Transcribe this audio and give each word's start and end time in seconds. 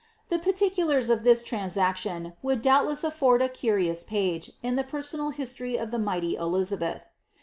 The 0.29 0.39
particulars 0.39 1.11
of 1.11 1.23
this 1.23 1.43
transaction 1.43 2.33
vould 2.41 2.63
doubtless 2.63 3.03
afford 3.03 3.43
a 3.43 3.47
curious 3.47 4.03
page 4.03 4.51
in 4.63 4.75
the 4.75 4.83
personal 4.83 5.29
history 5.29 5.77
of 5.77 5.91
the 5.91 5.99
nighty 5.99 6.35
Elizabeth. 6.35 7.03